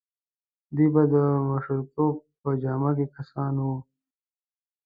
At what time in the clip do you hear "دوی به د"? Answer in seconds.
0.75-1.15